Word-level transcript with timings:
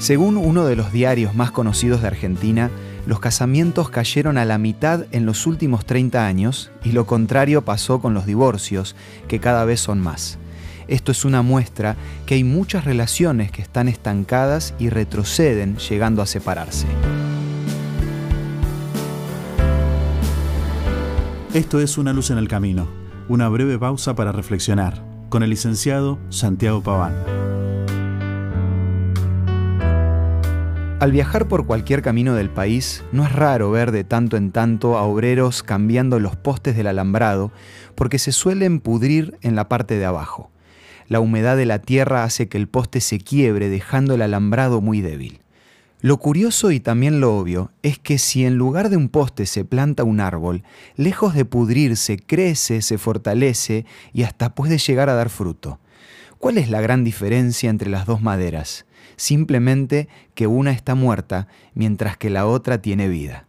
Según 0.00 0.38
uno 0.38 0.64
de 0.64 0.76
los 0.76 0.92
diarios 0.92 1.34
más 1.34 1.50
conocidos 1.50 2.00
de 2.00 2.06
Argentina, 2.06 2.70
los 3.06 3.20
casamientos 3.20 3.90
cayeron 3.90 4.38
a 4.38 4.46
la 4.46 4.56
mitad 4.56 5.04
en 5.12 5.26
los 5.26 5.46
últimos 5.46 5.84
30 5.84 6.26
años 6.26 6.70
y 6.82 6.92
lo 6.92 7.04
contrario 7.04 7.66
pasó 7.66 8.00
con 8.00 8.14
los 8.14 8.24
divorcios, 8.24 8.96
que 9.28 9.40
cada 9.40 9.66
vez 9.66 9.78
son 9.78 10.00
más. 10.00 10.38
Esto 10.88 11.12
es 11.12 11.26
una 11.26 11.42
muestra 11.42 11.96
que 12.24 12.34
hay 12.34 12.44
muchas 12.44 12.86
relaciones 12.86 13.52
que 13.52 13.60
están 13.60 13.88
estancadas 13.88 14.72
y 14.78 14.88
retroceden 14.88 15.76
llegando 15.76 16.22
a 16.22 16.26
separarse. 16.26 16.86
Esto 21.52 21.78
es 21.78 21.98
Una 21.98 22.14
luz 22.14 22.30
en 22.30 22.38
el 22.38 22.48
camino, 22.48 22.88
una 23.28 23.50
breve 23.50 23.78
pausa 23.78 24.14
para 24.14 24.32
reflexionar, 24.32 25.04
con 25.28 25.42
el 25.42 25.50
licenciado 25.50 26.18
Santiago 26.30 26.82
Paván. 26.82 27.39
Al 31.00 31.12
viajar 31.12 31.48
por 31.48 31.64
cualquier 31.64 32.02
camino 32.02 32.34
del 32.34 32.50
país, 32.50 33.04
no 33.10 33.24
es 33.24 33.32
raro 33.32 33.70
ver 33.70 33.90
de 33.90 34.04
tanto 34.04 34.36
en 34.36 34.52
tanto 34.52 34.98
a 34.98 35.04
obreros 35.04 35.62
cambiando 35.62 36.20
los 36.20 36.36
postes 36.36 36.76
del 36.76 36.86
alambrado 36.86 37.52
porque 37.94 38.18
se 38.18 38.32
suelen 38.32 38.80
pudrir 38.80 39.38
en 39.40 39.56
la 39.56 39.66
parte 39.66 39.96
de 39.96 40.04
abajo. 40.04 40.50
La 41.08 41.20
humedad 41.20 41.56
de 41.56 41.64
la 41.64 41.78
tierra 41.78 42.24
hace 42.24 42.50
que 42.50 42.58
el 42.58 42.68
poste 42.68 43.00
se 43.00 43.18
quiebre 43.18 43.70
dejando 43.70 44.14
el 44.14 44.20
alambrado 44.20 44.82
muy 44.82 45.00
débil. 45.00 45.40
Lo 46.02 46.18
curioso 46.18 46.70
y 46.70 46.80
también 46.80 47.18
lo 47.18 47.34
obvio 47.34 47.72
es 47.82 47.98
que 47.98 48.18
si 48.18 48.44
en 48.44 48.56
lugar 48.56 48.90
de 48.90 48.98
un 48.98 49.08
poste 49.08 49.46
se 49.46 49.64
planta 49.64 50.04
un 50.04 50.20
árbol, 50.20 50.64
lejos 50.96 51.32
de 51.32 51.46
pudrirse, 51.46 52.18
crece, 52.18 52.82
se 52.82 52.98
fortalece 52.98 53.86
y 54.12 54.24
hasta 54.24 54.54
puede 54.54 54.76
llegar 54.76 55.08
a 55.08 55.14
dar 55.14 55.30
fruto. 55.30 55.80
¿Cuál 56.38 56.58
es 56.58 56.68
la 56.68 56.82
gran 56.82 57.04
diferencia 57.04 57.70
entre 57.70 57.88
las 57.88 58.04
dos 58.04 58.20
maderas? 58.20 58.84
Simplemente 59.16 60.08
que 60.34 60.46
una 60.46 60.72
está 60.72 60.94
muerta 60.94 61.48
mientras 61.74 62.16
que 62.16 62.30
la 62.30 62.46
otra 62.46 62.80
tiene 62.80 63.08
vida. 63.08 63.46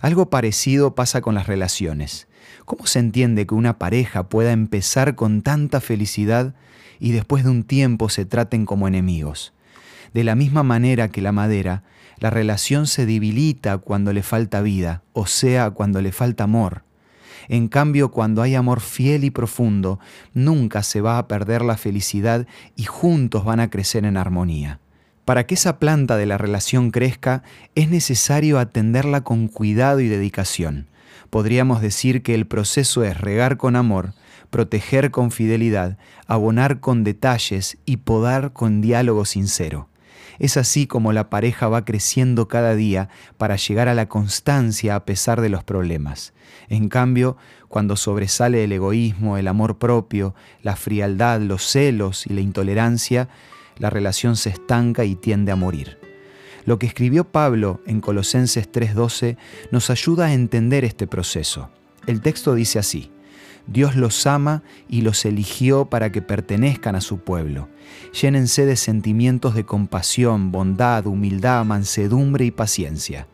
Algo 0.00 0.30
parecido 0.30 0.94
pasa 0.94 1.20
con 1.20 1.34
las 1.34 1.46
relaciones. 1.46 2.28
¿Cómo 2.64 2.86
se 2.86 3.00
entiende 3.00 3.46
que 3.46 3.54
una 3.54 3.78
pareja 3.78 4.28
pueda 4.28 4.52
empezar 4.52 5.14
con 5.14 5.42
tanta 5.42 5.80
felicidad 5.80 6.54
y 7.00 7.12
después 7.12 7.44
de 7.44 7.50
un 7.50 7.64
tiempo 7.64 8.08
se 8.08 8.24
traten 8.24 8.64
como 8.64 8.86
enemigos? 8.86 9.52
De 10.14 10.24
la 10.24 10.34
misma 10.34 10.62
manera 10.62 11.08
que 11.08 11.20
la 11.20 11.32
madera, 11.32 11.82
la 12.18 12.30
relación 12.30 12.86
se 12.86 13.06
debilita 13.06 13.78
cuando 13.78 14.12
le 14.12 14.22
falta 14.22 14.62
vida, 14.62 15.02
o 15.12 15.26
sea, 15.26 15.70
cuando 15.70 16.00
le 16.00 16.12
falta 16.12 16.44
amor. 16.44 16.84
En 17.48 17.68
cambio, 17.68 18.10
cuando 18.10 18.42
hay 18.42 18.54
amor 18.54 18.80
fiel 18.80 19.24
y 19.24 19.30
profundo, 19.30 19.98
nunca 20.34 20.82
se 20.82 21.00
va 21.00 21.18
a 21.18 21.28
perder 21.28 21.62
la 21.62 21.76
felicidad 21.76 22.46
y 22.76 22.84
juntos 22.84 23.44
van 23.44 23.60
a 23.60 23.70
crecer 23.70 24.04
en 24.04 24.16
armonía. 24.16 24.80
Para 25.28 25.44
que 25.44 25.56
esa 25.56 25.78
planta 25.78 26.16
de 26.16 26.24
la 26.24 26.38
relación 26.38 26.90
crezca, 26.90 27.42
es 27.74 27.90
necesario 27.90 28.58
atenderla 28.58 29.24
con 29.24 29.46
cuidado 29.48 30.00
y 30.00 30.08
dedicación. 30.08 30.86
Podríamos 31.28 31.82
decir 31.82 32.22
que 32.22 32.34
el 32.34 32.46
proceso 32.46 33.04
es 33.04 33.20
regar 33.20 33.58
con 33.58 33.76
amor, 33.76 34.14
proteger 34.48 35.10
con 35.10 35.30
fidelidad, 35.30 35.98
abonar 36.26 36.80
con 36.80 37.04
detalles 37.04 37.76
y 37.84 37.98
podar 37.98 38.54
con 38.54 38.80
diálogo 38.80 39.26
sincero. 39.26 39.90
Es 40.38 40.56
así 40.56 40.86
como 40.86 41.12
la 41.12 41.28
pareja 41.28 41.68
va 41.68 41.84
creciendo 41.84 42.48
cada 42.48 42.74
día 42.74 43.10
para 43.36 43.56
llegar 43.56 43.88
a 43.88 43.94
la 43.94 44.08
constancia 44.08 44.94
a 44.94 45.04
pesar 45.04 45.42
de 45.42 45.50
los 45.50 45.62
problemas. 45.62 46.32
En 46.70 46.88
cambio, 46.88 47.36
cuando 47.68 47.96
sobresale 47.96 48.64
el 48.64 48.72
egoísmo, 48.72 49.36
el 49.36 49.48
amor 49.48 49.76
propio, 49.76 50.34
la 50.62 50.74
frialdad, 50.74 51.42
los 51.42 51.64
celos 51.64 52.26
y 52.26 52.32
la 52.32 52.40
intolerancia, 52.40 53.28
la 53.78 53.90
relación 53.90 54.36
se 54.36 54.50
estanca 54.50 55.04
y 55.04 55.14
tiende 55.14 55.52
a 55.52 55.56
morir. 55.56 55.98
Lo 56.64 56.78
que 56.78 56.86
escribió 56.86 57.24
Pablo 57.24 57.80
en 57.86 58.00
Colosenses 58.00 58.70
3:12 58.70 59.36
nos 59.70 59.90
ayuda 59.90 60.26
a 60.26 60.34
entender 60.34 60.84
este 60.84 61.06
proceso. 61.06 61.70
El 62.06 62.20
texto 62.20 62.54
dice 62.54 62.78
así, 62.78 63.10
Dios 63.66 63.96
los 63.96 64.26
ama 64.26 64.62
y 64.88 65.02
los 65.02 65.24
eligió 65.24 65.86
para 65.86 66.10
que 66.10 66.22
pertenezcan 66.22 66.96
a 66.96 67.00
su 67.00 67.18
pueblo. 67.18 67.68
Llénense 68.20 68.64
de 68.64 68.76
sentimientos 68.76 69.54
de 69.54 69.64
compasión, 69.64 70.50
bondad, 70.52 71.06
humildad, 71.06 71.64
mansedumbre 71.64 72.46
y 72.46 72.50
paciencia. 72.50 73.26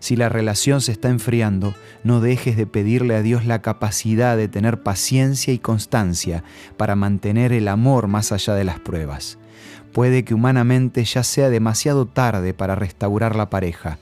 Si 0.00 0.16
la 0.16 0.28
relación 0.30 0.80
se 0.80 0.92
está 0.92 1.10
enfriando, 1.10 1.74
no 2.04 2.20
dejes 2.20 2.56
de 2.56 2.66
pedirle 2.66 3.14
a 3.14 3.22
Dios 3.22 3.44
la 3.44 3.62
capacidad 3.62 4.36
de 4.36 4.48
tener 4.48 4.82
paciencia 4.82 5.52
y 5.52 5.58
constancia 5.58 6.42
para 6.76 6.96
mantener 6.96 7.52
el 7.52 7.68
amor 7.68 8.08
más 8.08 8.32
allá 8.32 8.54
de 8.54 8.64
las 8.64 8.80
pruebas. 8.80 9.38
Puede 9.92 10.24
que 10.24 10.34
humanamente 10.34 11.04
ya 11.04 11.22
sea 11.22 11.50
demasiado 11.50 12.06
tarde 12.06 12.54
para 12.54 12.74
restaurar 12.74 13.36
la 13.36 13.50
pareja, 13.50 13.98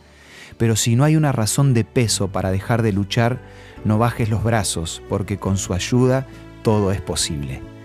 pero 0.56 0.76
si 0.76 0.96
no 0.96 1.04
hay 1.04 1.16
una 1.16 1.32
razón 1.32 1.74
de 1.74 1.84
peso 1.84 2.28
para 2.28 2.50
dejar 2.52 2.82
de 2.82 2.92
luchar, 2.92 3.40
no 3.84 3.98
bajes 3.98 4.28
los 4.28 4.44
brazos, 4.44 5.02
porque 5.08 5.38
con 5.38 5.56
su 5.56 5.74
ayuda 5.74 6.26
todo 6.62 6.92
es 6.92 7.00
posible. 7.00 7.77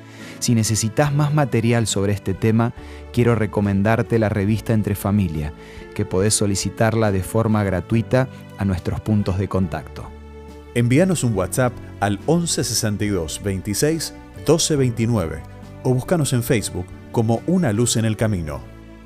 Si 0.43 0.55
necesitas 0.55 1.13
más 1.13 1.33
material 1.33 1.87
sobre 1.87 2.11
este 2.11 2.33
tema, 2.33 2.73
quiero 3.13 3.33
recomendarte 3.33 4.19
la 4.19 4.27
revista 4.27 4.73
Entre 4.73 4.93
Familia, 4.93 5.53
que 5.95 6.03
podés 6.03 6.33
solicitarla 6.33 7.13
de 7.13 7.23
forma 7.23 7.63
gratuita 7.63 8.27
a 8.57 8.65
nuestros 8.65 8.99
puntos 8.99 9.37
de 9.37 9.47
contacto. 9.47 10.11
Envíanos 10.75 11.23
un 11.23 11.33
WhatsApp 11.33 11.71
al 12.01 12.17
1162 12.27 13.41
26 13.41 14.13
1229 14.35 15.41
o 15.83 15.93
búscanos 15.93 16.33
en 16.33 16.43
Facebook 16.43 16.87
como 17.13 17.41
una 17.47 17.71
luz 17.71 17.95
en 17.95 18.03
el 18.03 18.17
camino. 18.17 18.59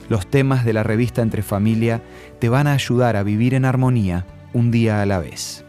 Los 0.09 0.25
temas 0.25 0.65
de 0.65 0.73
la 0.73 0.81
revista 0.81 1.21
Entre 1.21 1.43
Familia 1.43 2.01
te 2.39 2.49
van 2.49 2.65
a 2.65 2.73
ayudar 2.73 3.15
a 3.15 3.21
vivir 3.21 3.53
en 3.53 3.65
armonía 3.65 4.25
un 4.53 4.71
día 4.71 5.03
a 5.03 5.05
la 5.05 5.19
vez. 5.19 5.63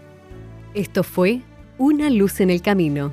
Esto 0.73 1.03
fue 1.03 1.43
Una 1.77 2.09
luz 2.09 2.41
en 2.41 2.49
el 2.49 2.63
camino. 2.63 3.13